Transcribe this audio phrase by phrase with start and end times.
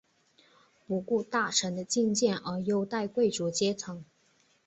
[0.87, 4.03] 不顾大臣的进谏而优待贵族阶层。